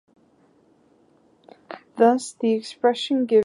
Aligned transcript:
Thus, 1.95 2.33
the 2.39 2.53
expression 2.53 2.57
gives 2.57 2.57
rise 2.57 2.57
to 2.57 2.57
the 2.57 2.57
dispersion 2.87 3.17
relation. 3.27 3.37